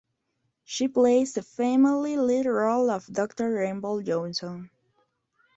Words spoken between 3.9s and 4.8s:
Johnson.